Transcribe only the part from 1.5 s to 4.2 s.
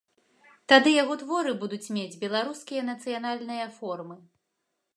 будуць мець беларускія нацыянальныя формы.